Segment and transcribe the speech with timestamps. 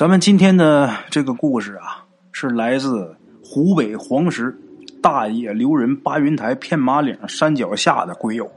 [0.00, 3.14] 咱们今天的这个故事啊，是来自
[3.44, 4.58] 湖北黄石
[5.02, 8.50] 大冶留人八云台片马岭山脚下的鬼友。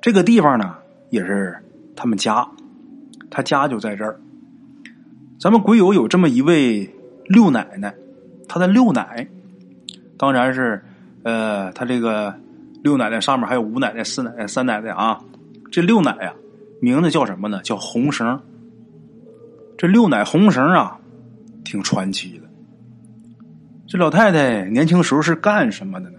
[0.00, 0.74] 这个地方呢，
[1.10, 1.56] 也是
[1.94, 2.44] 他们家，
[3.30, 4.18] 他家就在这儿。
[5.38, 6.92] 咱们鬼友有这么一位
[7.26, 7.94] 六奶奶，
[8.48, 9.28] 他的六奶，
[10.16, 10.82] 当然是
[11.22, 12.34] 呃，他这个
[12.82, 15.20] 六奶奶上面还有五奶奶、四奶奶、三奶奶啊。
[15.70, 16.34] 这六奶呀，
[16.80, 17.60] 名字叫什么呢？
[17.62, 18.40] 叫红绳。
[19.78, 20.98] 这六奶红绳啊，
[21.64, 22.48] 挺传奇的。
[23.86, 26.18] 这老太太年轻时候是干什么的呢？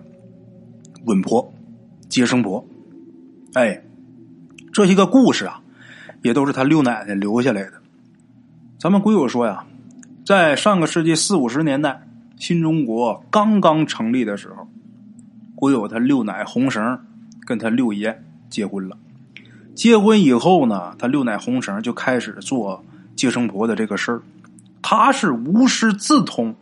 [1.03, 1.53] 稳婆、
[2.07, 2.65] 接生婆。
[3.55, 3.83] 哎，
[4.71, 5.61] 这些个故事啊，
[6.21, 7.73] 也都是他六奶奶留下来的。
[8.77, 9.65] 咱们鬼友说呀，
[10.25, 12.07] 在上个世纪四五十年代，
[12.37, 14.69] 新中国刚刚成立的时候，
[15.55, 16.97] 鬼友他六奶红绳
[17.45, 18.97] 跟他六爷结婚了。
[19.75, 22.85] 结婚以后呢，他六奶红绳就开始做。
[23.19, 24.21] 接生婆的这个事儿，
[24.81, 26.55] 他是无师自通，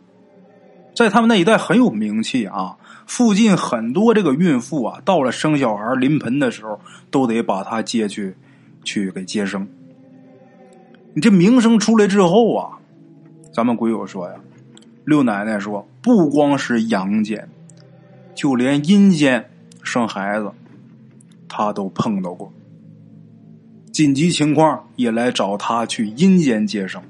[0.92, 2.76] 在他们那一带很有名气啊。
[3.06, 6.80] 附近很多这个孕妇啊，到了生小孩临盆的时候，
[7.12, 8.34] 都得把他接去
[8.82, 9.68] 去给接生。
[11.14, 12.76] 你这名声出来之后啊，
[13.54, 14.34] 咱们鬼友说呀，
[15.04, 17.48] 六奶奶说，不光是阳间，
[18.34, 19.48] 就连阴间
[19.84, 20.50] 生孩子，
[21.48, 22.52] 她都碰到过。
[23.98, 27.02] 紧急情况也来找他去阴间接生，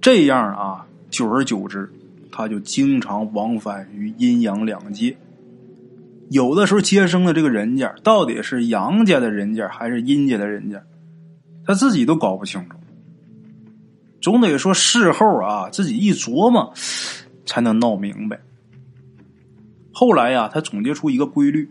[0.00, 1.90] 这样啊，久而久之，
[2.30, 5.16] 他就经常往返于阴阳两界。
[6.30, 10.80] 有的时候接生的这个人家到底是阳家的人家还是阴家的人家，
[11.66, 12.76] 他自己都搞不清楚。
[14.20, 16.72] 总得说事后啊，自己一琢磨
[17.44, 18.38] 才能闹明白。
[19.90, 21.68] 后来呀，他总结出一个规律：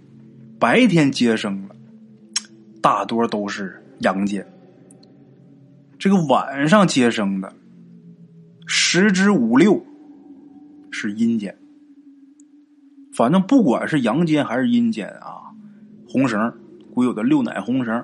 [0.60, 1.76] 白天接生了。
[2.82, 4.46] 大多都是阳间，
[6.00, 7.54] 这个晚上接生的
[8.66, 9.86] 十之五六
[10.90, 11.56] 是阴间。
[13.14, 15.54] 反正不管是阳间还是阴间啊，
[16.10, 16.52] 红绳
[16.94, 18.04] 古有的六奶红绳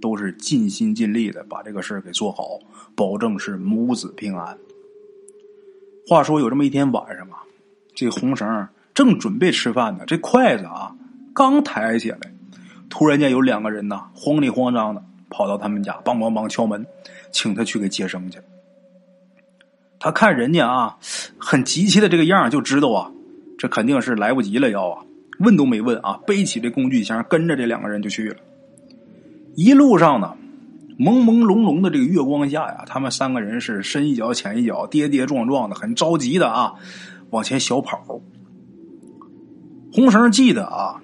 [0.00, 2.58] 都是尽心尽力的把这个事给做好，
[2.94, 4.58] 保证是母子平安。
[6.06, 7.42] 话说有这么一天晚上啊，
[7.94, 10.94] 这红绳正准备吃饭呢，这筷子啊
[11.32, 12.18] 刚抬起来。
[12.90, 16.86] 突然间有两个人呐，慌里慌张的跑到他们家，梆梆梆敲门，
[17.30, 18.38] 请他去给接生去。
[20.00, 20.98] 他看人家啊，
[21.38, 23.10] 很急切的这个样就知道啊，
[23.58, 25.04] 这肯定是来不及了要啊，
[25.40, 28.36] 问都没问啊，背起这工具箱，跟着这两个人就去了。
[29.54, 30.36] 一路上呢，
[30.98, 36.74] 朦朦胧胧的这个月光下呀，他们三个人是深一脚浅一脚，跌跌撞撞的，很着急的啊，
[37.30, 38.20] 往前小跑。
[39.92, 41.02] 红绳记得啊。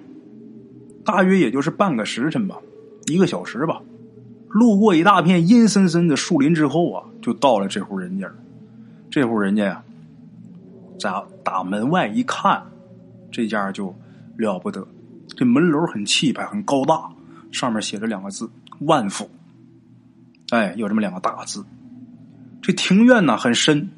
[1.05, 2.57] 大约也就是半个时辰吧，
[3.05, 3.79] 一个小时吧。
[4.49, 8.33] 路过一大片阴森森的树林之后啊，就到了这户人家了。
[9.11, 9.83] 这户人家呀，
[10.99, 11.11] 在
[11.43, 12.63] 打门外一看，
[13.31, 13.93] 这家就
[14.37, 14.87] 了不得。
[15.35, 17.09] 这门楼很气派，很高大，
[17.51, 18.49] 上面写着两个字
[18.81, 19.29] “万福”。
[20.51, 21.63] 哎，有这么两个大字。
[22.61, 23.89] 这庭院呢很深，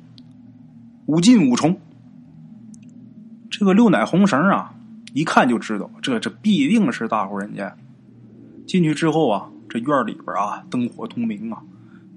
[1.05, 1.79] 五进五重。
[3.49, 4.73] 这个六奶红绳啊。
[5.17, 7.75] 一看就知道，这这必定是大户人家。
[8.67, 11.57] 进去之后啊，这院里边啊灯火通明啊，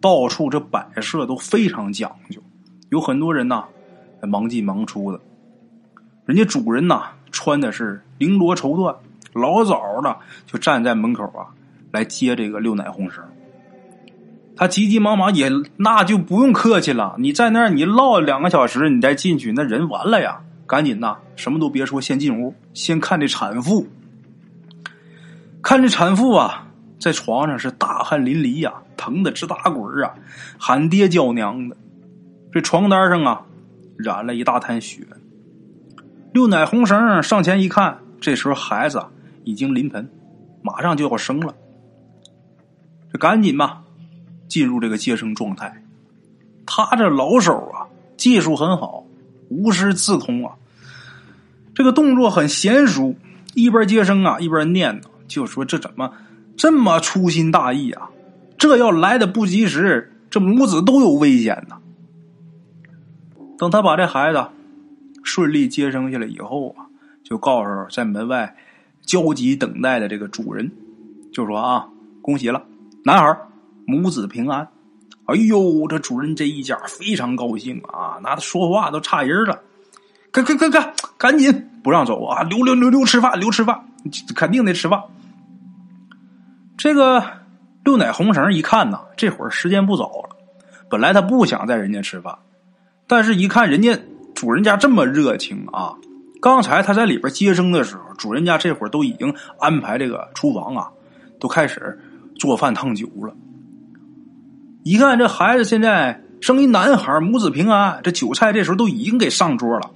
[0.02, 2.42] 到处这摆设都非常讲究，
[2.90, 3.64] 有很多人呐
[4.28, 5.18] 忙进忙出的。
[6.26, 8.94] 人家主人呐穿的是绫罗绸缎，
[9.32, 11.48] 老早的就站在门口啊
[11.92, 13.24] 来接这个六奶红绳。
[14.56, 20.42] 他急急忙忙也那就不用客气了，你在那儿你唠两个小时，你再进去，那人完了呀。
[20.70, 23.88] 赶紧呐，什么都别说，先进屋，先看这产妇。
[25.60, 26.68] 看这产妇啊，
[27.00, 30.14] 在床上是大汗淋漓呀，疼的直打滚啊，
[30.60, 31.76] 喊爹叫娘的。
[32.52, 33.42] 这床单上啊，
[33.96, 35.04] 染了一大滩血。
[36.32, 39.04] 六奶红绳上前一看，这时候孩子
[39.42, 40.08] 已经临盆，
[40.62, 41.52] 马上就要生了。
[43.12, 43.82] 这赶紧吧，
[44.46, 45.82] 进入这个接生状态。
[46.64, 49.04] 他这老手啊，技术很好，
[49.48, 50.54] 无师自通啊。
[51.80, 53.14] 这个动作很娴熟，
[53.54, 56.12] 一边接生啊，一边念叨，就说这怎么
[56.54, 58.10] 这么粗心大意啊？
[58.58, 61.78] 这要来的不及时，这母子都有危险呐。
[63.56, 64.46] 等他把这孩子
[65.22, 66.84] 顺利接生下来以后啊，
[67.24, 68.54] 就告诉在门外
[69.00, 70.70] 焦急等待的这个主人，
[71.32, 71.88] 就说啊，
[72.20, 72.62] 恭喜了，
[73.06, 73.34] 男孩
[73.86, 74.68] 母子平安。
[75.24, 79.58] 哎呦，这主人这一家非常高兴啊，那他说话都差音了。
[80.32, 82.42] 赶赶赶赶，赶紧不让走啊！
[82.44, 83.84] 留留留留吃饭，留吃饭，
[84.34, 85.02] 肯定得吃饭。
[86.76, 87.22] 这个
[87.84, 90.36] 六奶红绳一看呐，这会儿时间不早了，
[90.88, 92.38] 本来他不想在人家吃饭，
[93.06, 93.98] 但是一看人家
[94.34, 95.94] 主人家这么热情啊，
[96.40, 100.88] 刚才他在里边接生的时候，主人家这会儿都已经安排这个厨房啊，
[101.38, 101.98] 都开始
[102.38, 103.34] 做饭烫酒了。
[104.84, 109.90] 一看这孩子现在生一男孩，母子平安，这酒菜这时候都已经给上桌了，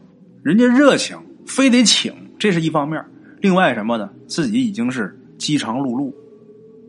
[0.44, 3.04] 人家热情，非得请，这是一方面。
[3.40, 4.08] 另外什么呢？
[4.28, 6.12] 自己已经是饥肠辘辘，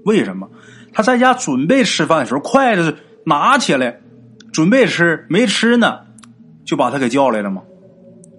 [0.03, 0.47] 为什么？
[0.93, 2.95] 他在家准备吃饭的时候，筷子。
[3.27, 3.99] 拿起来，
[4.51, 6.01] 准备吃，没吃呢，
[6.63, 7.63] 就把他给叫来了吗？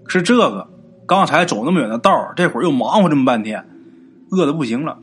[0.07, 0.69] 是这个，
[1.09, 3.67] 刚才走那么远的道这会儿又忙活这么半天，
[4.31, 4.97] 饿的不行了。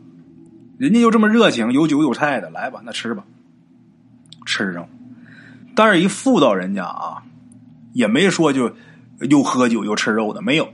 [0.77, 3.25] 人家又这么热情，有酒有菜的，来吧，那吃吧，
[4.45, 4.87] 吃上。
[5.75, 7.21] 但是，一妇道人家啊，
[7.91, 8.71] 也没说就
[9.29, 10.67] 又喝酒又吃肉的，没有，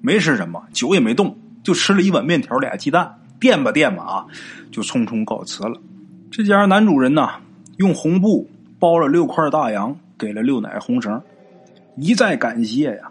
[0.00, 4.26] 没吃什么，酒也没动，就吃了一碗面条，俩鸡蛋，垫吧垫吧啊，
[4.70, 5.80] 就匆匆告辞了。
[6.30, 7.28] 这家男主人呢。
[7.78, 8.48] 用红布
[8.78, 11.20] 包了六块大洋，给了六奶红绳，
[11.96, 13.10] 一再感谢呀，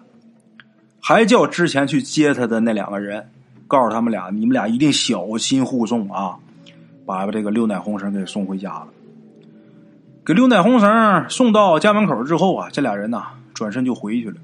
[1.02, 3.28] 还叫之前去接他的那两个人，
[3.68, 6.38] 告诉他们俩，你们俩一定小心护送啊，
[7.08, 8.88] 把这个六奶红绳给送回家了。
[10.24, 13.24] 给六奶红绳送到家门口之后啊，这俩人呐
[13.62, 14.38] 转身就回去了。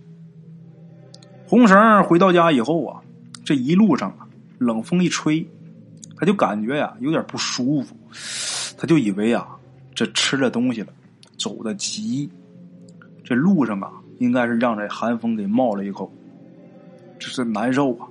[1.48, 3.02] 红绳回到家以后啊，
[3.44, 4.28] 这一路上啊，
[4.60, 5.44] 冷风一吹，
[6.16, 7.96] 他就感觉呀有点不舒服，
[8.78, 9.48] 他就以为啊。
[9.96, 10.90] 这吃了东西了，
[11.36, 12.30] 走的急，
[13.24, 16.14] 这路上啊，应该是让这寒风给冒了一口，
[17.18, 18.06] 这是难受啊！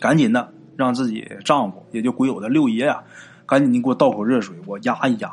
[0.00, 3.04] 赶紧的，让自己丈夫，也就鬼友的六爷呀，
[3.44, 5.30] 赶紧你给我倒口热水，我压一压。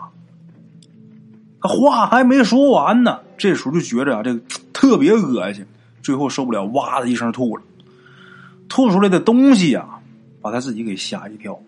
[1.62, 4.40] 他话还没说完呢，这时候就觉着啊，这个
[4.72, 5.66] 特别恶心，
[6.02, 7.64] 最后受不了，哇的一声吐了。
[8.70, 10.00] 吐出来的东西呀，
[10.42, 11.60] 把他自己给吓一跳。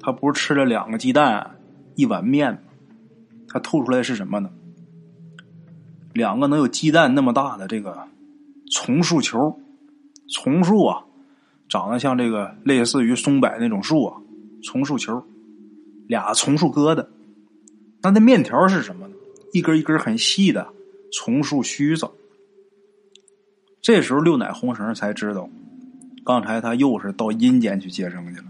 [0.00, 1.56] 他不是吃了两个鸡蛋？
[1.96, 2.62] 一碗面，
[3.48, 4.50] 他吐出来是什么呢？
[6.12, 8.06] 两个能有鸡蛋那么大的这个
[8.70, 9.58] 丛树球，
[10.28, 11.02] 丛树啊，
[11.68, 14.16] 长得像这个类似于松柏那种树啊，
[14.62, 15.24] 丛树球，
[16.06, 17.04] 俩丛树疙瘩。
[18.02, 19.14] 那那面条是什么呢？
[19.52, 20.68] 一根一根很细的
[21.12, 22.08] 丛树须子。
[23.80, 25.48] 这时候六奶红绳才知道，
[26.24, 28.46] 刚才他又是到阴间去接生去了，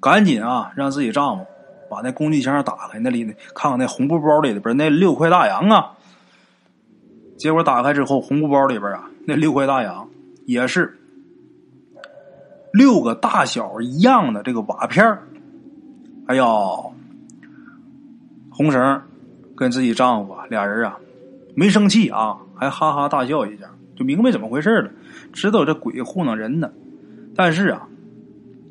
[0.00, 1.46] 赶紧啊，让自己丈夫。
[1.88, 5.98] 把那工具箱打开，那里看看那红布包里边那六块大洋啊。
[7.36, 10.08] 结果打开之后，红布包里边啊，那六块大洋
[10.46, 10.96] 也是
[12.72, 15.18] 六个大小一样的这个瓦片
[16.26, 16.94] 哎呦，
[18.60, 19.00] 红绳
[19.56, 20.98] 跟自己丈夫俩人啊
[21.54, 23.64] 没生气啊，还哈哈大笑一下，
[23.96, 24.90] 就明白怎么回事了，
[25.32, 26.70] 知道这鬼糊弄人呢。
[27.34, 27.88] 但是啊，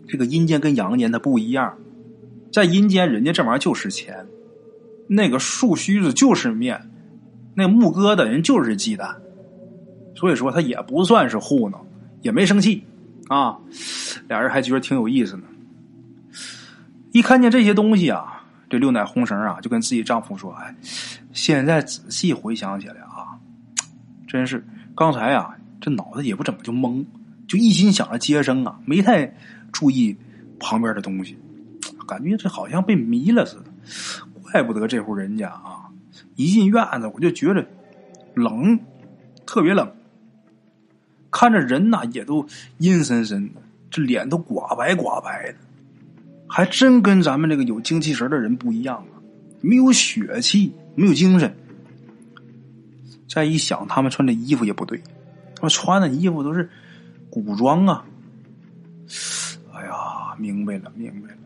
[0.08, 1.76] 这个阴间跟阳间它不一样。
[2.54, 4.28] 在阴间，人家这玩意儿就是钱，
[5.08, 6.92] 那个树须子就是面，
[7.56, 9.16] 那木疙瘩人就是鸡蛋，
[10.14, 11.84] 所以说他也不算是糊弄，
[12.22, 12.84] 也没生气
[13.28, 13.58] 啊。
[14.28, 15.44] 俩人还觉得挺有意思呢。
[17.12, 18.39] 一看见这些东西啊，
[18.70, 20.76] 这六奶红绳啊，就跟自己丈夫说：“哎，
[21.34, 23.40] 现在仔细回想起来啊，
[24.28, 24.64] 真是
[24.96, 27.06] 刚才啊，这脑子也不怎么就懵，
[27.48, 29.34] 就一心想着接生啊，没太
[29.72, 30.16] 注意
[30.60, 31.38] 旁边的东西。”
[32.08, 33.66] 感觉这好像被迷了似的，
[34.42, 35.92] 怪不得这户人家啊，
[36.36, 37.64] 一进院子我就觉着
[38.34, 38.80] 冷，
[39.46, 39.92] 特别冷。
[41.32, 42.44] 看着人呐，也都
[42.80, 43.62] 阴森森的，
[43.92, 45.58] 这脸都寡白寡白的，
[46.50, 49.22] 还真跟咱们这个有精气神的人不一样啊，
[49.62, 51.56] 没有血气，没有精神。
[53.30, 55.00] 再一想，他们穿的衣服也不对，
[55.56, 56.68] 他们穿的衣服都是
[57.30, 58.04] 古装啊。
[59.72, 61.38] 哎呀，明白了，明白了。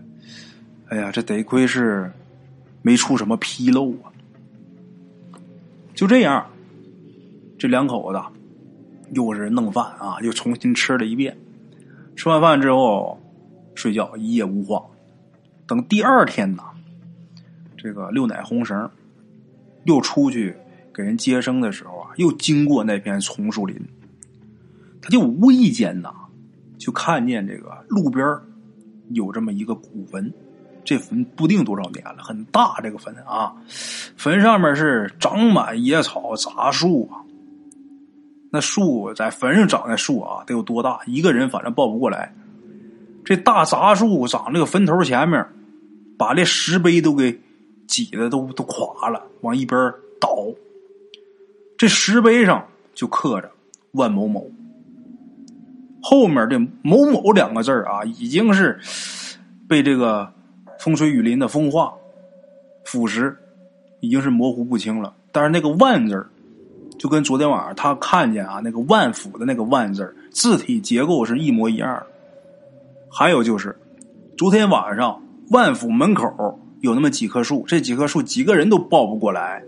[0.88, 2.10] 哎呀，这得亏是
[2.82, 4.08] 没出什么纰漏啊！
[5.94, 6.50] 就这样，
[7.60, 8.22] 这两口子
[9.12, 11.38] 又是弄饭啊，又重新吃了一遍。
[12.16, 13.20] 吃完饭之后
[13.76, 14.82] 睡觉，一夜无话。
[15.67, 16.63] 等第二天呢，
[17.77, 18.89] 这个六奶红绳
[19.86, 20.55] 又出去
[20.93, 23.79] 给人接生的时候啊，又经过那片丛树林，
[25.01, 26.13] 他就无意间呐，
[26.77, 28.25] 就看见这个路边
[29.10, 30.34] 有这么一个古坟。
[30.86, 32.75] 这坟不定多少年了，很大。
[32.84, 33.55] 这个坟啊，
[34.17, 37.24] 坟上面是长满野草杂树啊。
[38.51, 41.00] 那树在坟上长的树啊，得有多大？
[41.08, 42.34] 一个人反正抱不过来。
[43.24, 45.46] 这大杂树长这个坟头前面，
[46.18, 47.39] 把这石碑都给
[47.88, 49.80] 挤的都都垮了，往一边
[50.20, 50.30] 倒。
[51.77, 53.51] 这石碑上就刻着
[53.92, 54.50] 万某某，
[56.01, 58.80] 后面这某某两个字啊，已经是
[59.68, 60.32] 被这个。
[60.80, 61.94] 风吹雨淋的风化
[62.84, 63.34] 腐蚀，
[64.01, 65.13] 已经是模糊不清了。
[65.32, 66.27] 但是那个万字，
[67.00, 72.08] 就跟昨天晚上他看见啊那个万府的那个万字，字体结构是一模一样的。
[73.15, 73.77] 还有就是，
[74.36, 79.63] 昨天晚上万府门口有那么几棵树，这几棵树几个人都抱不过来，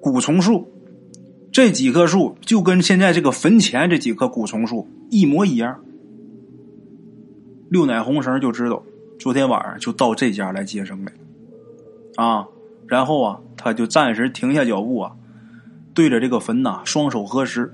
[0.00, 0.66] 古丛树。
[1.52, 5.78] 这几棵树就跟现在这个坟前这几棵古丛树一模一样。
[7.68, 8.82] 六奶红绳就知道，
[9.18, 11.12] 昨天晚上就到这家来接生来，
[12.16, 12.46] 啊，
[12.86, 15.12] 然后啊，他就暂时停下脚步啊，
[15.92, 17.70] 对着这个坟呐，双手合十，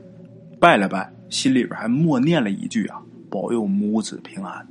[0.58, 4.66] 拜了拜，心里边还默念了一句啊，保佑母子平安。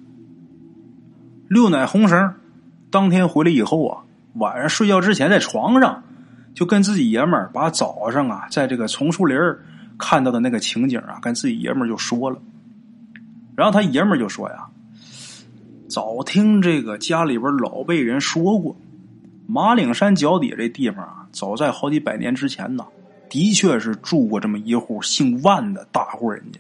[1.48, 2.34] 六奶红绳
[2.90, 6.02] 当天回来以后啊，晚上睡觉之前在床上。
[6.54, 9.38] 就跟自己爷们儿把早上啊，在这个丛树林
[9.98, 12.40] 看到的那个情景啊，跟自己爷们儿就说了。
[13.58, 14.66] 然后他爷们儿就说呀
[15.90, 18.74] ：“早听这个家里边老辈人说过，
[19.46, 22.86] 马岭山脚底这地方啊，早在好几百年之前呢，
[23.30, 26.60] 的确是住过这么一户姓万的大户人家。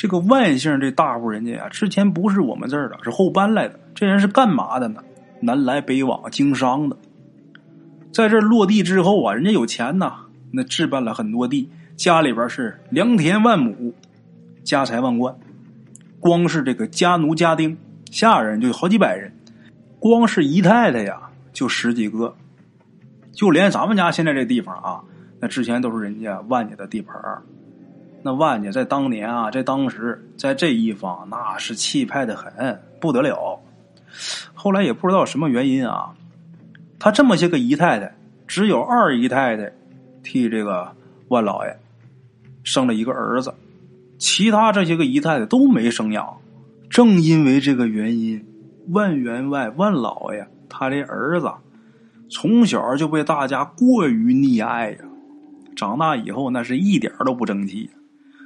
[0.00, 3.78] 这个万姓这大户人家呀，之前不是我们这儿的，是后搬来的。
[3.94, 5.04] 这人是干嘛的呢？
[5.42, 6.96] 南来北往经商的。”
[8.10, 10.14] 在这落地之后啊，人家有钱呐，
[10.52, 13.92] 那置办了很多地，家里边是良田万亩，
[14.64, 15.36] 家财万贯。
[16.18, 17.76] 光是这个家奴家丁
[18.10, 19.30] 下人就有好几百人，
[19.98, 21.20] 光是姨太太呀
[21.52, 22.34] 就十几个，
[23.32, 25.04] 就连咱们家现在这地方啊，
[25.40, 27.14] 那之前都是人家万家的地盘
[28.22, 33.58] 那万家在当年啊，在当时在这一方那是气派的很不得了。
[34.54, 36.14] 后来也不知道什么原因啊。
[36.98, 38.14] 他这么些个姨太太，
[38.46, 39.72] 只有二姨太太
[40.22, 40.94] 替这个
[41.28, 41.78] 万老爷
[42.62, 43.54] 生了一个儿子，
[44.18, 46.36] 其他这些个姨太太都没生养。
[46.90, 48.44] 正因为这个原因，
[48.88, 51.50] 万员外万老爷他这儿子
[52.28, 54.98] 从小就被大家过于溺爱呀。
[55.74, 57.88] 长大以后那是一点都不争气，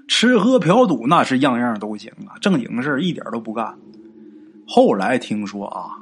[0.09, 3.79] 吃喝嫖赌那是样样都行啊，正经事一点都不干。
[4.67, 5.99] 后来听说啊。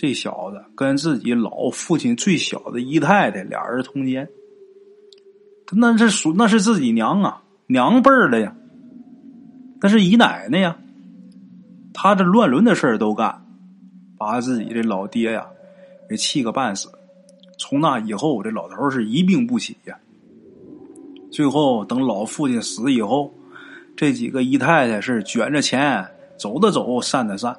[0.00, 4.28] 这小子跟自己老父亲最小的姨太太俩人通奸，
[5.72, 8.54] 那是属那是自己娘啊，娘辈的呀，
[9.80, 10.78] 那是姨奶奶呀。
[11.92, 13.44] 他这乱伦的事都干，
[14.16, 15.48] 把自己这老爹呀
[16.08, 16.88] 给气个半死。
[17.58, 19.98] 从那以后，这老头是一病不起呀。
[21.32, 23.34] 最后等老父亲死以后，
[23.98, 26.06] 这几个姨太太是卷着钱
[26.38, 27.58] 走的走，散的散。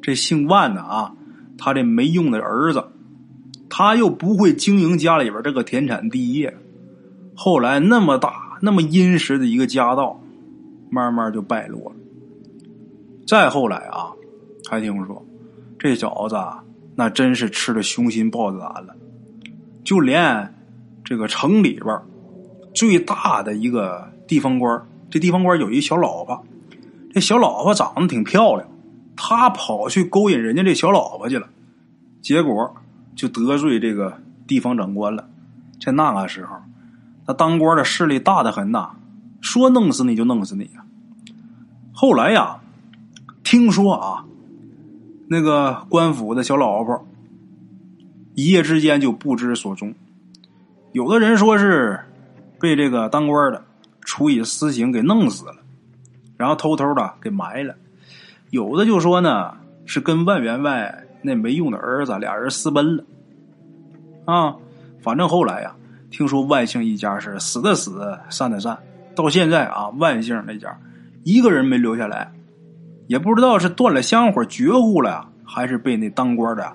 [0.00, 1.12] 这姓万的啊。
[1.58, 2.82] 他这没用的儿子，
[3.68, 6.56] 他又不会经营家里边这个田产地业，
[7.36, 10.20] 后来那么大那么殷实的一个家道，
[10.90, 11.96] 慢慢就败落了。
[13.28, 14.10] 再后来啊，
[14.68, 15.24] 还听说
[15.78, 16.36] 这小子
[16.96, 18.96] 那真是吃了雄心豹子胆了，
[19.84, 20.52] 就连
[21.04, 21.96] 这个城里边
[22.74, 26.42] 最大的一个地方官，这地方官有一小老婆，
[27.12, 28.66] 这小老婆长得挺漂亮。
[29.14, 31.48] 他跑去勾引人家这小老婆去了，
[32.22, 32.74] 结果
[33.14, 35.28] 就得罪这个地方长官了。
[35.78, 36.56] 在那个时候，
[37.26, 38.92] 他当官的势力大的很呐，
[39.42, 40.88] 说弄死你就弄死你啊。
[41.92, 42.60] 后来呀，
[43.44, 44.24] 听说啊，
[45.28, 47.06] 那个官府的小老婆
[48.34, 49.92] 一夜之间就不知所踪。
[50.92, 52.00] 有的人说是
[52.58, 53.66] 被这个当官的
[54.02, 55.56] 处以私刑给弄死了，
[56.36, 57.74] 然后偷偷的给埋了。
[58.50, 59.54] 有的就说呢，
[59.86, 63.04] 是跟万员外那没用的儿子俩人私奔了，
[64.26, 64.54] 啊，
[65.00, 65.74] 反正后来呀，
[66.10, 68.78] 听说万姓一家是死的死，散的散，
[69.14, 70.78] 到现在啊，万姓那家
[71.24, 72.30] 一个人没留下来，
[73.06, 76.72] 也不知道是断了香火绝户了呀，还是被那当官的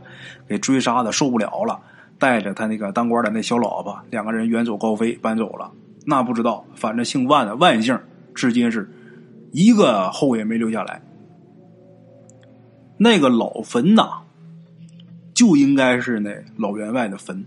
[0.48, 1.80] 给追杀的受不了了，
[2.18, 5.70] 带着他那个当官的那小老婆两个人远走高飞搬走了，
[6.10, 8.00] 那不知道，反正姓万的万姓
[8.34, 8.90] 至今是
[9.52, 11.02] 一个后也没留下来。
[12.98, 14.22] 那个老坟呐，
[15.34, 17.46] 就应该是那老员外的坟。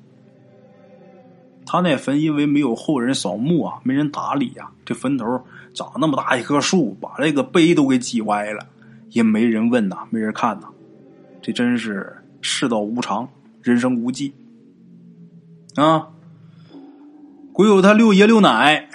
[1.64, 8.66] 他那坟因为没有后人扫墓啊，没人打理呀，这坟头长那么大一棵树，把这个碑都给挤歪了，
[9.08, 10.68] 也没人问呐，没人看呐。
[11.40, 13.26] 这真是世道无常，
[13.62, 14.34] 人生无忌
[15.76, 16.08] 啊！
[17.60, 18.88] 鬼有他六爷六奶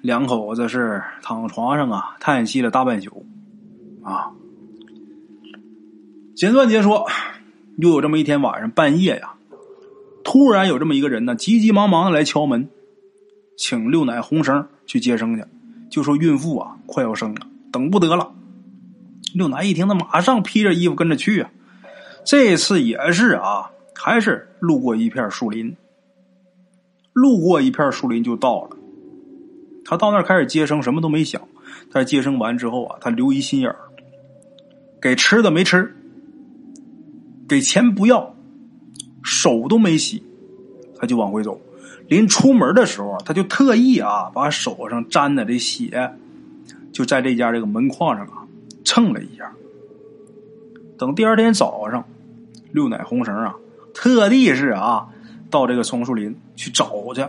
[0.00, 3.24] 两口子是躺床上啊，叹息了大半宿
[4.02, 4.32] 啊。
[6.34, 7.06] 简短截说，
[7.76, 9.34] 又有这么一天晚上半夜呀，
[10.24, 12.68] 突然有这么一个人呢，急急忙忙的来敲门，
[13.56, 15.44] 请六奶红绳去接生去，
[15.88, 18.32] 就说孕妇啊快要生了，等不得了。
[19.32, 21.50] 六奶一听，他马上披着衣服跟着去啊。
[22.26, 25.76] 这次也是啊，还是路过一片树林，
[27.20, 28.76] 路过一片树林就到了。
[29.84, 31.40] 他到那儿开始接生，什么都没想。
[31.90, 33.76] 他接生完之后啊，他留一心眼儿，
[35.00, 35.94] 给吃的没吃，
[37.48, 38.34] 给钱不要，
[39.22, 40.22] 手都没洗，
[40.96, 41.60] 他就往回走。
[42.08, 46.12] 临出门的时候，他就特意啊，把手上沾的这血，
[46.92, 48.46] 就在这家这个门框上啊
[48.84, 49.52] 蹭了一下。
[50.98, 52.04] 等第二天早上，
[52.72, 53.56] 六奶红绳啊，
[53.94, 55.08] 特地是啊，
[55.50, 57.24] 到这个丛树林去找去，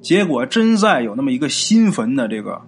[0.00, 2.62] 结果真在有那么一个新坟的这个。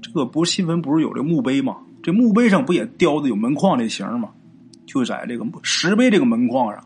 [0.00, 1.76] 这个不是新坟，不是有这墓碑吗？
[2.02, 4.30] 这墓碑上不也雕的有门框这形吗？
[4.84, 6.84] 就在这个石碑这个门框上，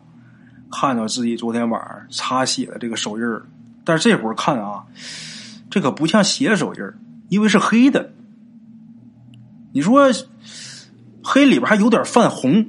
[0.71, 3.47] 看到自己昨天晚上擦血的这个手印儿。
[3.85, 4.85] 但是这会儿看啊，
[5.71, 6.99] 这可不像血手印儿，
[7.31, 8.13] 因为是黑的。
[9.73, 10.13] 你说
[11.25, 12.67] 黑里边还有点泛红，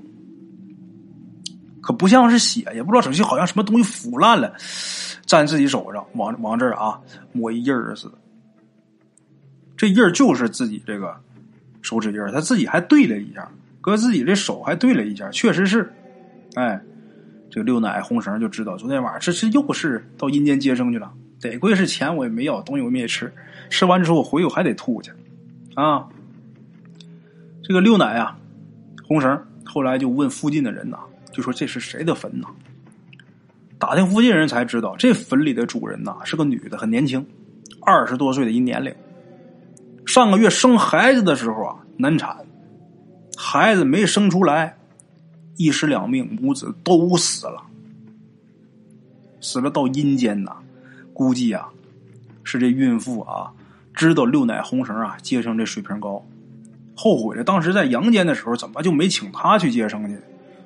[1.88, 4.54] 可不像是血，也不知道整些好像什么东西腐烂了，
[5.26, 7.00] 粘自己手上，往往这儿啊
[7.32, 8.16] 抹一印儿似的。
[9.78, 11.16] 这印儿就是自己这个
[11.82, 15.90] 手指印儿，他自己还对了一下，搁自己这手还对了一下，确实是，
[16.56, 16.78] 哎，
[17.50, 21.10] 这个六奶红绳就知道昨天晚上这是又是到阴间接生去了。
[21.40, 23.34] 得亏是钱我也没要，东西我没吃，
[23.70, 25.10] 吃完之后我回去我还得吐去
[25.76, 26.06] 啊。
[27.64, 28.38] 这个六奶啊，
[29.08, 30.98] 红绳后来就问附近的人呐，
[31.38, 32.48] 就说这是谁的坟呐？
[33.78, 37.24] 打听附近人才知道，这坟里的主人呐是个女的，很年轻，
[37.82, 38.92] 二十多岁的一年龄。
[40.04, 42.36] 上个月生孩子的时候啊，难产，
[43.38, 44.76] 孩子没生出来，
[45.58, 47.62] 一尸两命，母子都死了，
[49.40, 50.58] 死了到阴间呐。
[51.14, 51.70] 估计啊，
[52.44, 53.54] 是这孕妇啊，
[53.94, 56.26] 知道六奶红绳啊接生这水平高，
[56.96, 60.18] 后悔了当时在阳间的时候怎么就没请她去接生去，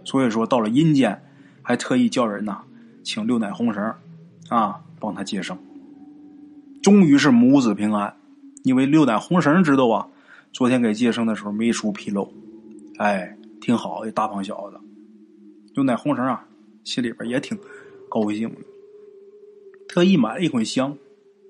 [0.04, 1.22] 所以说到了阴间，
[1.62, 2.64] 还特意叫人呐
[3.04, 3.94] 请六奶红绳
[4.50, 5.58] 啊帮他接生，
[6.82, 8.16] 终于是母子平安。
[8.64, 10.08] 因为六奶红绳知道啊，
[10.54, 12.32] 昨天给接生的时候没出纰漏，
[12.98, 14.80] 哎，挺好，一大胖小子。
[15.74, 16.46] 六奶红绳啊，
[16.84, 17.58] 心里边也挺
[18.08, 18.58] 高兴的，
[19.88, 20.96] 特意买了一捆香，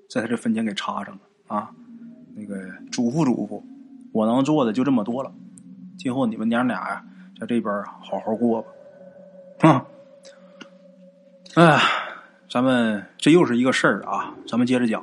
[0.08, 1.70] 在他这坟前给插上了啊。
[2.34, 2.56] 那个
[2.90, 3.62] 嘱咐嘱咐，
[4.12, 5.30] 我能做的就这么多了，
[5.98, 7.04] 今后你们娘俩呀，
[7.42, 8.68] 在这边好好过吧。
[9.68, 9.84] 啊，
[11.54, 11.80] 哎，
[12.48, 15.02] 咱们这又是一个事儿啊，咱们接着讲。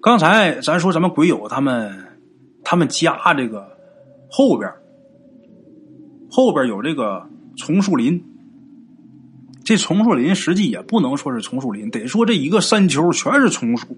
[0.00, 1.92] 刚才咱说咱们鬼友他们，
[2.62, 3.76] 他们家这个
[4.30, 4.72] 后边
[6.30, 8.24] 后边有这个丛树林。
[9.64, 13.88] 这丛树林实际也不能说是丛树林，得说这一个山丘全是丛树，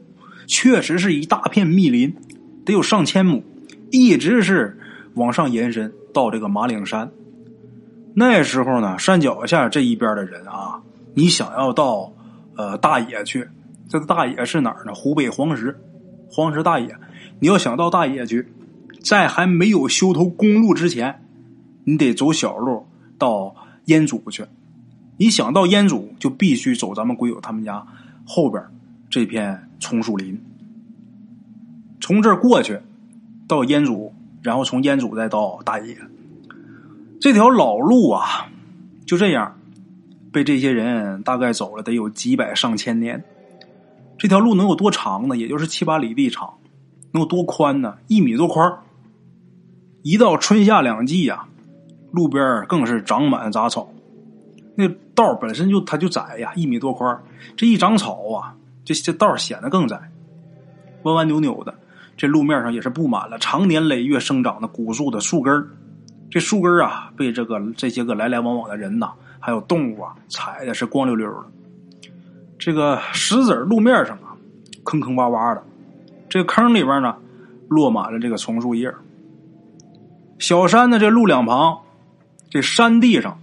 [0.46, 2.16] 确实是一大片密林，
[2.64, 3.42] 得有上千亩，
[3.90, 4.78] 一直是
[5.16, 7.12] 往上延伸到这个马岭山。
[8.18, 10.80] 那时候呢，山脚下这一边的人啊，
[11.12, 12.10] 你想要到
[12.56, 13.46] 呃大冶去，
[13.90, 14.94] 这个大冶是哪儿呢？
[14.94, 15.78] 湖北黄石。
[16.30, 16.96] 黄石大冶，
[17.40, 18.48] 你要想到大冶去，
[19.02, 21.22] 在还没有修通公路之前，
[21.84, 22.86] 你得走小路
[23.18, 24.46] 到烟祖去。
[25.18, 27.86] 你想到烟祖，就必须走咱们鬼友他们家
[28.24, 28.64] 后边
[29.10, 30.42] 这片松树林，
[32.00, 32.80] 从这儿过去
[33.46, 35.94] 到烟祖，然后从烟祖再到大野。
[37.20, 38.46] 这条老路啊，
[39.06, 39.58] 就这样
[40.32, 43.22] 被这些人大概走了得有几百上千年。
[44.18, 45.36] 这条路能有多长呢？
[45.36, 46.54] 也就是七八里地长，
[47.12, 47.96] 能有多宽呢？
[48.08, 48.70] 一米多宽。
[50.02, 51.46] 一到春夏两季呀，
[52.12, 53.88] 路边更是长满杂草。
[54.74, 57.18] 那道本身就它就窄呀，一米多宽。
[57.56, 59.98] 这一长草啊，这这道显得更窄，
[61.02, 61.74] 弯弯扭扭的。
[62.16, 65.68] 这路面上也是布满了长年累月生长的古树的树根
[66.30, 71.44] 这树根啊，被这个这些个来来往往的人呐，还有动物啊，踩的是光溜溜的。
[72.58, 74.36] 这个石子路面上啊，
[74.84, 75.62] 坑坑洼洼的，
[76.28, 77.16] 这坑里边呢，
[77.68, 78.92] 落满了这个丛树叶。
[80.38, 81.78] 小山的这路两旁，
[82.50, 83.38] 这山地上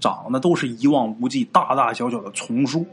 [0.00, 2.86] 长的都是一望无际、大大小小的丛树，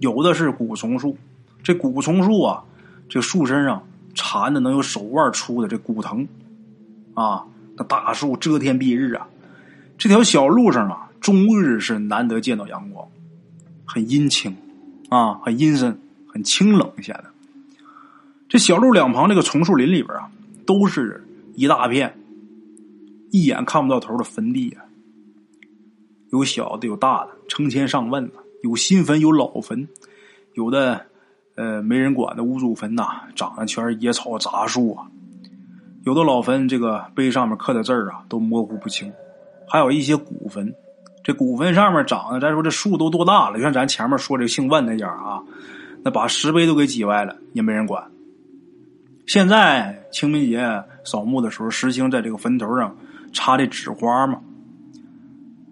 [0.00, 1.16] 有的是古松树。
[1.62, 2.64] 这古松树啊，
[3.08, 3.82] 这树身上
[4.14, 6.26] 缠的能有手腕粗的这古藤
[7.14, 7.44] 啊，
[7.76, 9.28] 那大树遮天蔽日啊。
[9.98, 13.06] 这条小路上啊，终日是难得见到阳光。
[13.84, 14.56] 很阴晴，
[15.10, 17.24] 啊，很阴森，很清冷显得。
[18.48, 20.30] 这小路两旁这个丛树林里边啊，
[20.66, 22.18] 都是一大片，
[23.30, 24.84] 一眼看不到头的坟地啊。
[26.30, 28.32] 有小的，有大的，成千上万的。
[28.62, 29.88] 有新坟，有老坟，
[30.54, 31.06] 有的
[31.56, 35.06] 呃没人管的无主坟呐，长得全是野草杂树啊。
[36.04, 39.12] 有的老坟，这个碑上面刻的字儿啊，都模糊不清。
[39.68, 40.74] 还有一些古坟，
[41.22, 43.60] 这古坟上面长的，再说这树都多大了？
[43.60, 45.40] 像咱前面说这姓万那家啊，
[46.02, 48.04] 那把石碑都给挤歪了，也没人管。
[49.26, 52.96] 现在清明节扫墓的时候，实行在这个坟头上
[53.32, 54.40] 插这纸花嘛。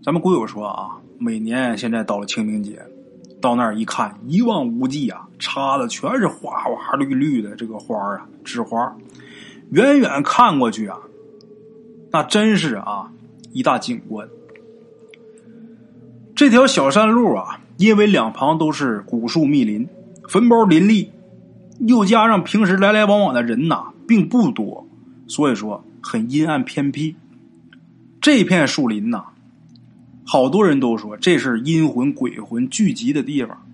[0.04, 2.80] 咱们古友说啊，每年现在到了清明节，
[3.42, 8.94] 到那儿一看，一望无际啊，插的全是花花绿绿的这个花啊，纸花。
[9.70, 10.98] 远远看过去啊，
[12.10, 13.12] 那真是啊
[13.52, 14.28] 一大景观。
[16.34, 19.88] 这条小山路啊，因为两旁都是古树密林，
[20.28, 21.10] 坟包林立，
[21.78, 24.86] 又加上平时来来往往的人呐并不多，
[25.28, 27.16] 所以说很阴暗偏僻。
[28.20, 29.24] 这片树林呐。
[30.26, 33.66] 好多人都说这是阴魂鬼魂聚集的地方。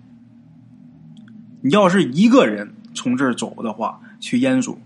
[1.61, 4.79] 你要是一个人从这儿走的话，去烟祖，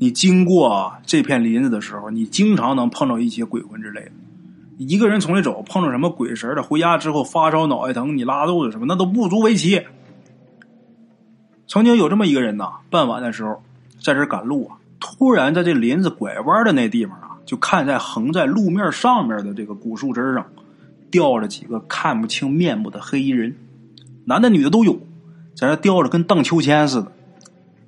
[0.00, 4.12] 你经过这片林子的时候，你经常能碰到一些鬼魂之类的。
[4.78, 9.82] 一个人从这走，碰到什么鬼神的，回家之后发烧、脑袋疼、你拉肚子什么，那都不足为奇。
[11.68, 13.62] 曾经有这么一个人呐，傍晚的时候
[14.02, 20.46] 在这赶路啊，突然在这林子拐弯的那地方啊，就看在横在路面上面的这个古树枝上。
[21.10, 23.56] 吊着几个看不清面目的黑衣人，
[24.24, 25.00] 男的女的都有，
[25.56, 27.10] 在那吊着跟荡秋千似的，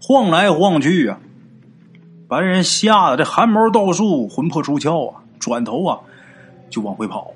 [0.01, 1.21] 晃来晃去啊，
[2.33, 5.21] 把人吓得这汗毛倒竖，魂魄出窍啊！
[5.39, 6.01] 转头啊，
[6.71, 7.31] 就往回跑，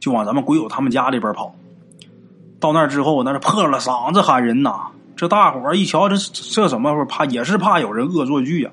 [0.00, 1.54] 就往咱们鬼友他们家里边跑。
[2.58, 4.86] 到那之后，那是破了嗓子喊人呐！
[5.14, 7.26] 这大伙儿一瞧，这这怎么怕？
[7.26, 8.70] 也是怕有人恶作剧呀！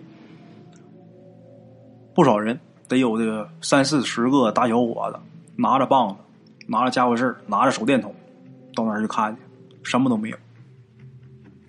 [2.15, 5.19] 不少人得有这个三四十个大小伙子。
[5.58, 6.15] 拿着棒子，
[6.67, 8.15] 拿着家伙事拿着手电筒，
[8.74, 9.41] 到那儿去看去，
[9.84, 10.38] 什么都没有。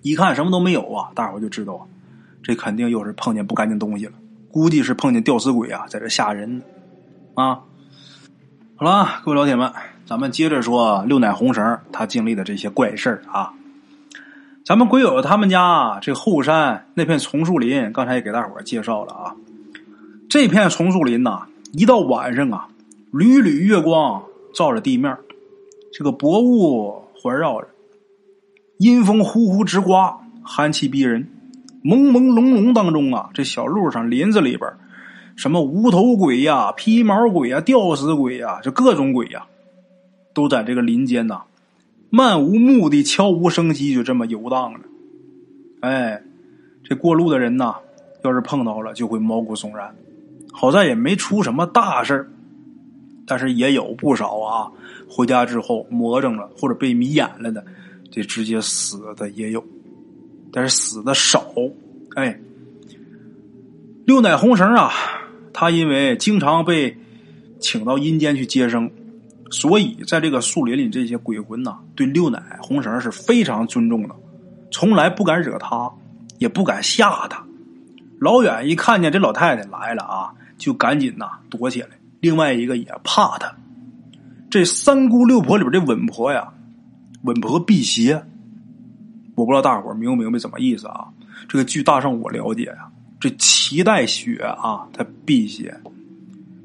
[0.01, 1.83] 一看什么都没有啊，大伙就知道啊，
[2.43, 4.11] 这肯定又是碰见不干净东西了，
[4.51, 6.63] 估计是碰见吊死鬼啊，在这吓人呢。
[7.35, 7.61] 啊，
[8.75, 9.71] 好了，各位老铁们，
[10.05, 13.53] 咱们接着说六奶红绳他经历的这些怪事啊。
[14.65, 19.35] 咱们鬼友他们家这后山那片丛树林，刚才也给大伙介绍了啊。
[20.29, 22.67] 这片丛树林呐，一到晚上啊。
[23.11, 25.15] 缕缕月光照着地面，
[25.91, 27.67] 这个薄雾环绕着，
[28.77, 31.27] 阴风呼呼直刮，寒气逼人。
[31.83, 34.71] 朦朦胧胧当中啊，这小路上林子里边，
[35.35, 39.45] 什么无头鬼呀、披毛鬼呀、吊死鬼呀，就各种鬼呀，
[40.33, 41.41] 都在这个林间呐，
[42.09, 44.79] 漫无目的、悄无声息，就这么游荡着。
[45.81, 46.23] 哎，
[46.83, 47.75] 这过路的人呐，
[48.23, 49.93] 要是碰到了，就会毛骨悚然。
[50.51, 52.29] 好在也没出什么大事儿。
[53.25, 54.69] 但是也有不少啊，
[55.09, 57.63] 回家之后魔怔了或者被迷眼了的，
[58.11, 59.63] 这直接死的也有，
[60.53, 61.43] 但是死的少。
[62.15, 62.39] 哎，
[64.05, 64.91] 六奶红绳啊，
[65.51, 66.95] 他因为经常被
[67.59, 68.91] 请到阴间去接生，
[69.49, 74.15] 所以在这个树林里，这些鬼魂呐，对六奶红绳是非常尊重的，
[74.71, 75.91] 从来不敢惹他，
[76.37, 77.43] 也不敢吓他。
[78.19, 81.89] 老远一看见这老太太来了啊，就赶紧呐躲起来。
[82.21, 83.55] 另外一个也怕他，
[84.51, 86.53] 这三姑六婆里边这稳婆呀，
[87.23, 88.23] 稳婆辟邪。
[89.35, 91.07] 我不知道大伙明不明白怎么意思啊？
[91.47, 95.75] 这个据大圣我了解呀，这脐带血啊，它辟邪。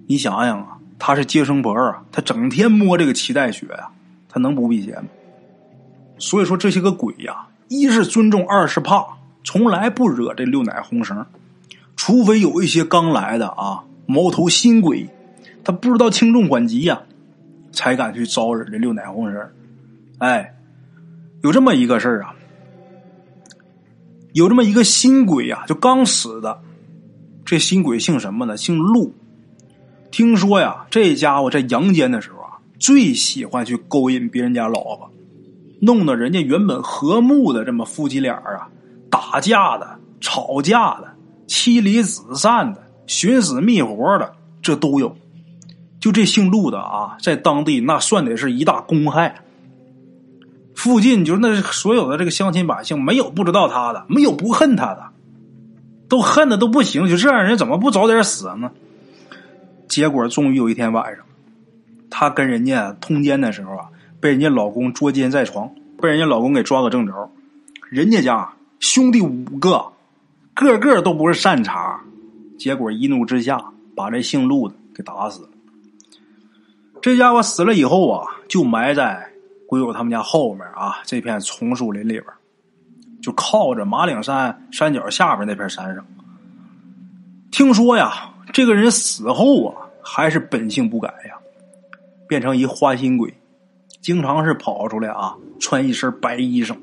[0.07, 3.89] 你想想啊，他是接生婆啊，他整天摸这个脐带血呀，
[4.29, 5.05] 他能不辟邪吗？
[6.19, 9.07] 所以说这些个鬼呀，一是尊重，二是怕，
[9.45, 11.25] 从来不惹这六奶红绳，
[11.97, 15.09] 除非有一些刚来的啊，毛头新鬼。
[15.65, 17.03] 他不知道轻重缓急呀，
[17.73, 19.53] 才敢去招惹这六奶红人
[20.19, 20.55] 哎，
[21.43, 22.35] 有这么一个事儿啊，
[24.39, 26.61] 有这么一个新鬼呀，就刚死的。
[27.45, 28.57] 这新鬼姓什么呢？
[28.57, 29.13] 姓陆。
[30.13, 35.11] 听说呀，这家伙在阳间的时候啊，最喜欢去勾引别人家老婆，
[35.81, 38.69] 弄得人家原本和睦的这么夫妻俩啊，
[39.11, 41.13] 打架的、吵架的、
[41.49, 45.17] 妻离子散的、寻死觅活的，这都有。
[45.99, 49.35] 就这姓陆的啊，在当地那算得是一大公害。
[50.79, 55.09] 附近就那所有的这个乡亲百姓，没有不知道他的，没有不恨他的，
[56.09, 57.09] 都恨的都不行。
[57.09, 58.71] 就这样人怎么不早点死呢？
[59.89, 61.25] 结果终于有一天晚上，
[62.09, 63.87] 她跟人家通奸的时候啊，
[64.21, 65.69] 被人家老公捉奸在床，
[66.01, 67.29] 被人家老公给抓个正着。
[67.91, 69.85] 人家家兄弟五个，
[70.55, 71.99] 个个都不是善茬，
[72.57, 73.61] 结果一怒之下
[73.97, 75.49] 把这姓陆的给打死了。
[77.03, 79.33] 这家伙死了以后啊，就埋在
[79.69, 82.25] 鬼友他们家后面啊这片丛树林里边，
[83.21, 86.03] 就靠着马岭山山脚下边那片山上。
[87.51, 91.35] 听说呀，这个人死后啊，还是本性不改呀，
[92.27, 93.35] 变成一花心鬼，
[94.01, 96.75] 经常是跑出来啊，穿一身白衣裳，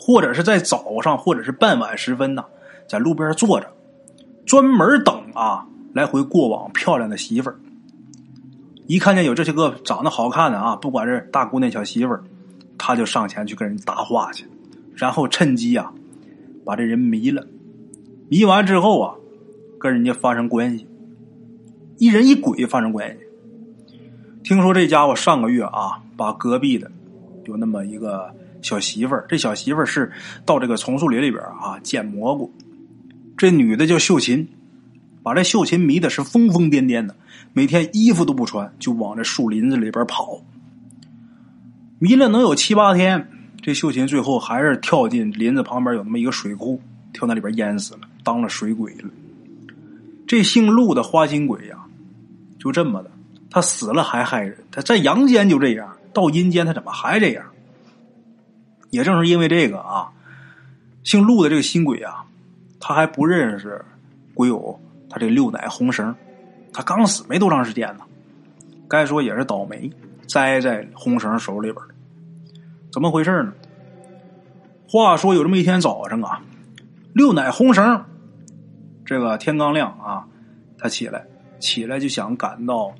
[0.00, 2.42] 或者是在早上或者是傍晚时分呢，
[2.88, 3.70] 在路边坐着，
[4.46, 7.58] 专门等啊来回过往漂亮的媳妇儿。
[8.86, 12.22] 一看见有这些个长得好看的啊，不管是大姑娘小媳妇儿，
[12.78, 14.46] 他就上前去跟人搭话去，
[14.94, 15.92] 然后趁机啊
[16.64, 17.46] 把这人迷了，
[18.28, 19.14] 迷完之后啊
[19.78, 20.86] 跟人家发生关系，
[21.98, 23.18] 一人一鬼发生关系。
[24.44, 26.90] 听说这家伙上个月啊把隔壁的
[27.46, 30.12] 有那么一个小媳妇儿，这小媳妇儿是
[30.44, 32.52] 到这个丛树林里边啊捡蘑菇，
[33.36, 34.48] 这女的叫秀琴，
[35.26, 37.16] 把这秀琴迷的是疯疯癫癫的。
[37.52, 40.40] 每天衣服都不穿，就往这树林子里边跑。
[41.98, 43.28] 迷了能有七八天，
[43.60, 46.80] 这秀琴最后还是跳进林子旁边有那么一个水库，
[47.12, 49.10] 跳那里边淹死了，当了水鬼了。
[50.28, 51.76] 这姓陆的花心鬼呀，
[52.60, 53.10] 就这么的，
[53.50, 54.56] 他死了还害人。
[54.70, 57.44] 他在阳间就这样，到阴间他怎么还这样？
[58.90, 60.06] 也正是因为这个啊，
[61.02, 62.24] 姓陆的这个新鬼啊，
[62.78, 63.84] 他还不认识
[64.32, 64.78] 鬼友
[65.18, 66.14] 这六奶红绳。
[66.72, 68.04] 他刚死没多长时间呢，
[68.86, 69.90] 该说也是倒霉，
[70.28, 71.82] 栽在红绳手里边
[72.92, 73.52] 怎么回事呢？
[74.88, 76.42] 话说有这么一天早上啊，
[77.14, 78.04] 六奶红绳，
[79.04, 80.26] 这个天刚亮啊，
[80.78, 81.24] 他起来，
[81.58, 82.94] 起来就想赶到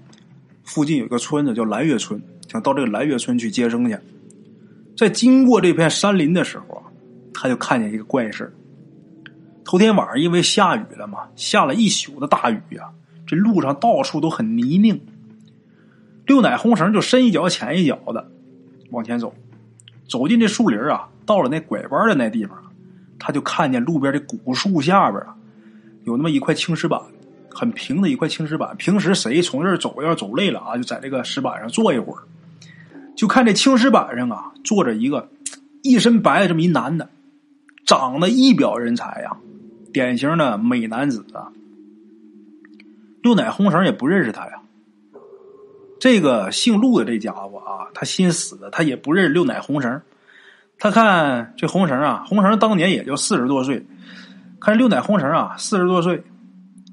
[0.64, 3.98] 附近有一个村子叫蓝月村，想到这个蓝月村去接生去。
[4.96, 6.82] 在经过这片山林的时候啊，
[7.34, 8.50] 他就看见一个怪事
[9.66, 12.90] 头天晚上因为下雨了嘛，下了一宿的大雨呀。
[13.26, 15.00] 这路上到处都很泥泞，
[16.24, 18.30] 六奶红绳就深一脚浅一脚的
[18.90, 19.34] 往前走，
[20.08, 22.56] 走进这树林啊，到了那拐弯的那地方，
[23.18, 25.34] 他就看见路边的古树下边啊，
[26.04, 27.00] 有那么一块青石板，
[27.50, 28.76] 很平的一块青石板。
[28.76, 32.22] 平时谁从这儿走要走累了啊，就在这个石板上坐一会儿，
[33.16, 35.28] 就看这青石板上啊坐着一个
[35.82, 37.10] 一身白的这么一男的，
[37.84, 39.36] 长得一表人才呀，
[39.96, 41.50] 典型的美男子啊。
[43.22, 44.60] 六奶红绳也不认识他呀。
[45.98, 50.02] 这个姓陆的这家伙啊，他新死的，他也不认识六奶红绳。
[50.78, 53.82] 他看这红绳啊，红绳当年也就四十多岁，
[54.60, 56.22] 看六奶红绳啊，四十多岁，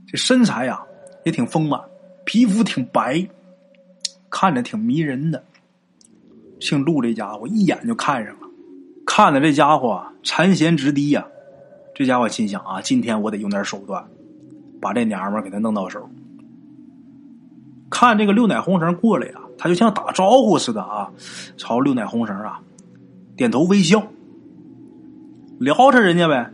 [0.07, 0.81] 这身材呀
[1.25, 1.81] 也挺丰满，
[2.23, 3.27] 皮肤挺白，
[4.29, 5.43] 看着挺迷人的。
[6.61, 8.47] 姓陆这家伙一眼就看上了，
[9.05, 11.27] 看的这家伙馋涎直滴呀。
[11.95, 14.03] 这家伙心想啊，今天我得用点手段，
[14.81, 16.09] 把这娘们给他弄到手。
[17.89, 21.11] 看这个六奶红绳过来呀，他就像打招呼似的啊，
[21.55, 22.59] 朝六奶红绳啊
[23.37, 24.07] 点头微笑，
[25.59, 26.49] 聊着人家呗。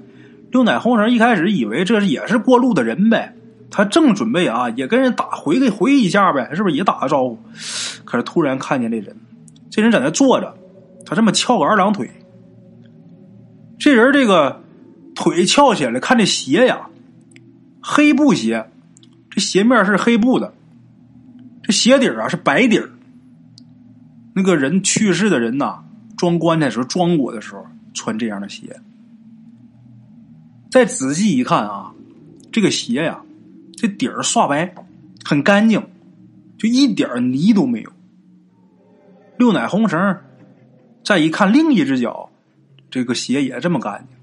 [0.52, 3.34] 六奶红绳一开始以为这也是过路的人呗，
[3.72, 7.38] 他正准备啊也跟人打回个回一下呗，是不是也打个招呼？
[8.04, 9.16] 可是突然看见这人，
[9.70, 10.54] 这人在那坐着，
[11.06, 12.10] 他这么翘个二郎腿，
[13.78, 14.62] 这人这个
[15.16, 16.90] 腿翘起来，看这鞋呀，
[17.82, 18.70] 黑布鞋，
[19.30, 20.54] 这鞋面是黑布的。
[21.64, 22.82] 这鞋底啊是白底，
[24.34, 25.84] 那个人去世的人呐，
[26.18, 28.80] 装棺材时候装过的时候穿这样的鞋。
[30.72, 31.94] 再仔细一看啊，
[32.52, 33.22] 这个鞋呀，
[33.76, 34.74] 这底儿刷白，
[35.24, 35.84] 很干净，
[36.58, 37.92] 就一点泥都没有。
[39.38, 40.18] 六奶红绳，
[41.04, 42.30] 再一看另一只脚，
[42.90, 44.18] 这个鞋也这么干净，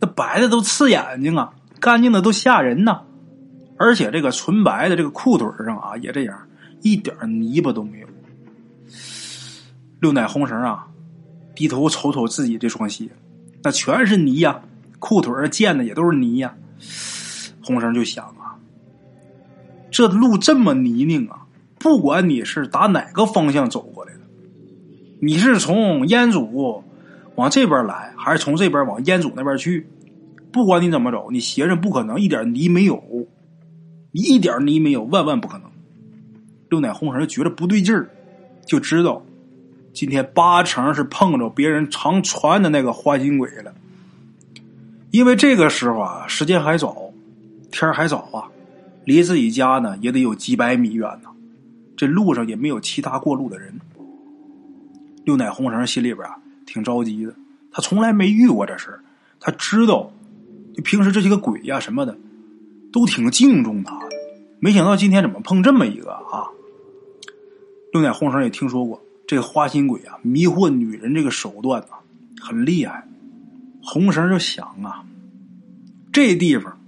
[0.00, 3.02] 那白的都刺眼睛啊，干净的都吓人呐。
[3.76, 6.38] 而且这个纯白的这个裤腿上啊，也这样。
[6.82, 8.06] 一点泥巴都没有。
[10.00, 10.86] 六奶红绳啊，
[11.54, 13.08] 低头瞅瞅自己这双鞋，
[13.62, 14.62] 那全是泥呀，
[14.98, 16.54] 裤腿上溅的也都是泥呀。
[17.62, 18.56] 红绳就想啊，
[19.90, 21.44] 这路这么泥泞啊，
[21.78, 24.20] 不管你是打哪个方向走过来的，
[25.20, 26.89] 你是从烟祖
[27.40, 29.86] 往这边来，还是从这边往烟祖那边去，
[30.52, 33.02] 不管你怎么走，你鞋上不可能一点泥没有，
[34.12, 35.70] 一点泥没有，万万不可能。
[36.68, 38.10] 六奶红绳觉得不对劲儿，
[38.66, 39.22] 就知道
[39.94, 43.72] 今天八成是碰着别人常传的那个花心鬼了。
[45.10, 47.10] 因为这个时候啊，时间还早，
[47.72, 48.52] 天还早啊，
[49.06, 51.30] 离自己家呢也得有几百米远呢。
[51.96, 53.72] 这路上也没有其他过路的人。
[55.24, 56.38] 六奶红绳心里边啊
[56.72, 57.34] 挺着急的，
[57.72, 59.00] 他从来没遇过这事
[59.40, 60.12] 他知道，
[60.72, 62.16] 就平时这些个鬼呀什么的，
[62.92, 64.08] 都挺敬重他的。
[64.60, 66.46] 没想到今天怎么碰这么一个啊！
[67.92, 71.98] 六奶红绳也听说过这个花心鬼啊，迷惑女人这个手段啊，
[72.40, 73.04] 很厉害。
[73.82, 75.04] 红绳就想啊，
[76.12, 76.78] 这地方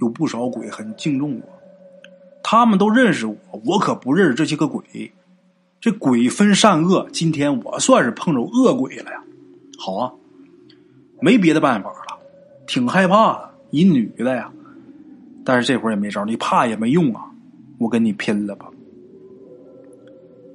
[0.00, 1.42] 有不少鬼很敬重我，
[2.42, 5.12] 他们都认识我，我可不认识这些个鬼。
[5.84, 9.22] 这鬼分善恶，今天我算是碰着恶鬼了呀。
[9.76, 10.10] 好啊，
[11.20, 12.18] 没别的办法了，
[12.66, 14.50] 挺害怕的，一女的呀。
[15.44, 17.30] 但是这会儿也没招，你怕也没用啊，
[17.76, 18.70] 我跟你拼了吧。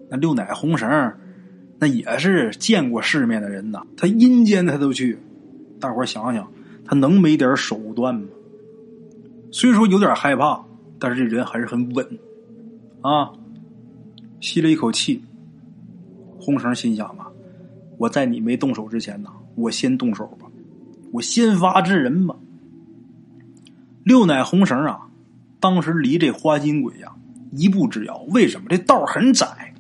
[0.10, 0.90] 那六奶红绳，
[1.78, 5.20] 那也是见过世面的人呐，他阴间他都去。
[5.80, 6.52] 大伙想想，
[6.84, 8.28] 他能没点手段吗？
[9.52, 10.66] 虽说有点害怕，
[10.98, 12.18] 但是这人还是很稳
[13.02, 13.32] 啊。
[14.40, 15.24] 吸了一口气，
[16.40, 17.28] 红绳心想啊，
[17.98, 20.48] 我在你没动手之前呢，我先动手吧，
[21.12, 22.36] 我先发制人吧。
[24.04, 25.02] 六奶红绳啊，
[25.60, 27.12] 当时离这花金鬼呀
[27.52, 28.24] 一步之遥。
[28.30, 28.68] 为什么？
[28.70, 29.74] 这道很窄，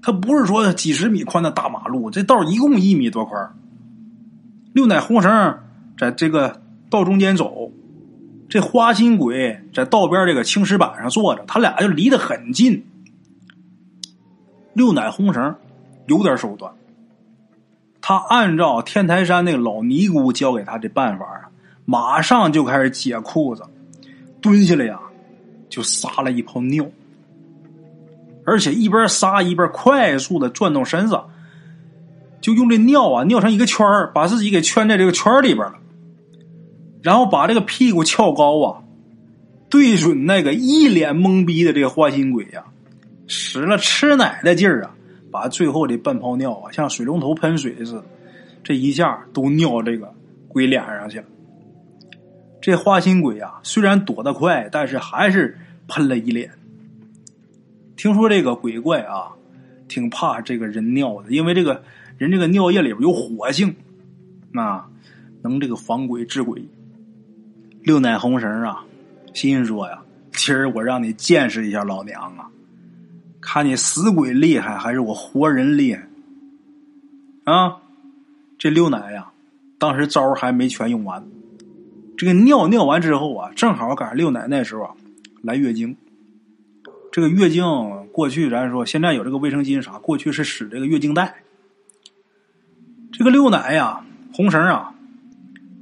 [0.00, 3.54] 它不是说几十米宽的大马路，这道一共一米多宽。
[4.72, 5.58] 六奶红绳
[5.98, 7.72] 在这个道中间走，
[8.48, 12.84] 这花心鬼在道边这个青石板上坐着，他俩就离得很近。
[14.76, 15.54] 六奶红绳
[16.06, 16.70] 有点手段，
[18.02, 21.48] 他按照天台山那个老尼姑教给他的办法啊，
[21.86, 23.62] 马上就开始解裤子，
[24.42, 25.00] 蹲下来呀，
[25.70, 26.84] 就撒了一泡尿，
[28.44, 31.18] 而且一边撒一边快速的转动身子，
[32.42, 35.76] 就用这尿啊尿成一个圈把自己给圈在这个圈里边了，
[37.00, 38.82] 然后把这个屁股翘高啊，
[39.70, 42.66] 对准那个一脸懵逼的这个花心鬼呀。
[43.26, 44.94] 使了吃奶的劲儿啊，
[45.30, 48.04] 把最后的半泡尿啊，像水龙头喷水似的，
[48.62, 50.12] 这一下都尿这个
[50.48, 51.24] 鬼脸上去了。
[52.60, 56.50] 这花心鬼啊，虽然躲得快，但是还是喷了一脸。
[57.96, 59.32] 听说这个鬼怪啊，
[59.88, 61.82] 挺怕这个人尿的，因为这个
[62.18, 63.74] 人这个尿液里边有火性，
[64.54, 64.88] 啊，
[65.42, 66.62] 能这个防鬼治鬼。
[67.82, 68.84] 六奶红绳啊，
[69.32, 72.50] 心说呀，今儿我让你见识一下老娘啊！
[73.48, 76.02] 看你死鬼厉害还是我活人厉害？
[77.44, 77.76] 啊，
[78.58, 79.30] 这六奶呀，
[79.78, 81.24] 当时招还没全用完。
[82.18, 84.90] 这个尿尿完之后啊，正好赶上六奶那时候啊
[85.42, 85.96] 来月经。
[87.12, 87.64] 这个月经
[88.10, 91.36] 过去咱说现在有这个卫生巾啥，过去是使这个月经带。
[93.12, 94.04] 这个六奶呀，
[94.34, 94.92] 红绳啊，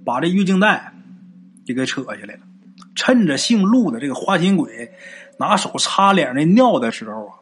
[0.04, 0.92] 把这月经带
[1.64, 2.40] 就给扯下来了。
[2.94, 4.92] 趁着姓陆的这个花心鬼
[5.38, 7.40] 拿手擦脸那尿的时候啊。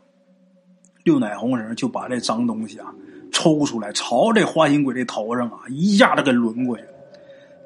[1.04, 2.94] 六奶红绳就把这脏东西啊
[3.32, 6.84] 抽出来，朝这花心鬼这头上啊一下子给抡过去，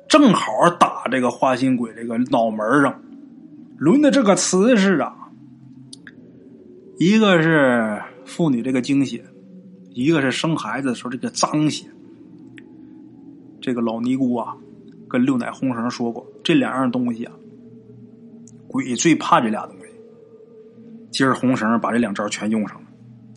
[0.09, 3.03] 正好打这个花心鬼这个脑门上，
[3.79, 5.14] 抡的这个瓷实啊。
[6.99, 9.22] 一个是妇女这个精血，
[9.90, 11.85] 一个是生孩子的时候这个脏血。
[13.61, 14.57] 这个老尼姑啊
[15.09, 17.35] 跟六奶红绳说过，这两样东西啊，
[18.66, 19.87] 鬼最怕这俩东西。
[21.11, 22.86] 今儿红绳把这两招全用上了。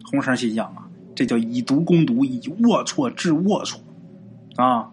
[0.09, 3.77] 红绳心想啊，这叫以毒攻毒，以龌龊治龌龊
[4.55, 4.89] 啊！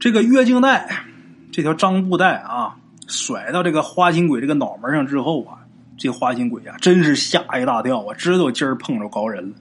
[0.00, 1.04] 这个月经带，
[1.52, 2.76] 这条脏布带啊，
[3.06, 5.64] 甩到这个花心鬼这个脑门上之后啊，
[5.96, 9.54] 这花心鬼啊，真是吓一大跳啊，知道今儿碰着高人了，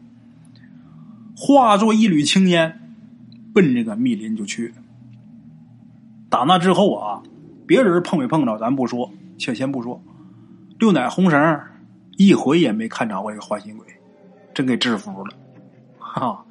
[1.37, 2.95] 化作一缕青烟，
[3.53, 4.75] 奔这个密林就去了。
[6.29, 7.21] 打那之后啊，
[7.67, 10.01] 别人碰没碰着咱不说，且先不说，
[10.79, 11.59] 六奶红绳
[12.17, 13.85] 一回也没看着过这个花心鬼。
[14.53, 15.35] 真给制服了，
[15.97, 16.43] 哈！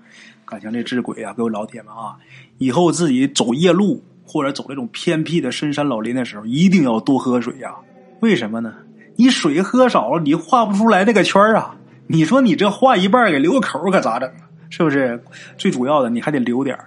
[0.45, 2.17] 感情这治鬼啊，各位老铁们啊，
[2.59, 7.75] 以后自己走夜路或者走这种偏僻的深山老林的时候，一定要多喝水呀。
[8.21, 8.75] 为什么呢？
[9.17, 11.75] 你水喝少了，你画不出来那个圈啊。
[12.07, 14.31] 你说你这画一半给留个口，可咋整？
[14.69, 15.23] 是不是？
[15.57, 16.79] 最主要的，你还得留点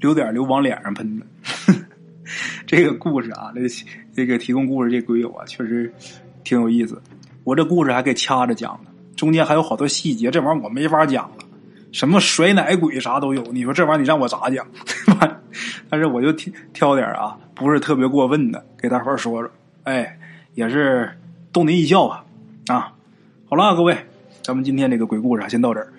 [0.00, 1.26] 留点留往脸上喷的。
[2.66, 3.68] 这个故事啊，这个
[4.12, 5.90] 这个提供故事这鬼友啊，确实
[6.42, 7.00] 挺有意思。
[7.44, 8.90] 我这故事还给掐着讲呢。
[9.24, 11.44] 中间还有好多细节，这玩意儿我没法讲了，
[11.92, 13.42] 什么甩奶鬼啥都有。
[13.52, 14.66] 你说这玩意儿你让我咋讲？
[15.88, 19.50] 但是我就挑挑点啊，不是特别过分的，给大伙儿说说。
[19.84, 20.18] 哎，
[20.54, 21.10] 也是
[21.52, 22.22] 逗您一笑吧。
[22.66, 22.92] 啊，
[23.48, 23.96] 好了，各位，
[24.42, 25.93] 咱们今天这个鬼故事先到这儿。